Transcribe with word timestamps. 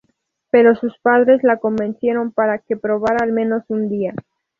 Pero 0.49 0.73
sus 0.73 0.97
padres 1.03 1.43
la 1.43 1.57
convencieron 1.57 2.31
para 2.31 2.57
que 2.57 2.75
probara 2.75 3.17
al 3.23 3.31
menos 3.33 3.65
un 3.67 3.87
día. 3.87 4.15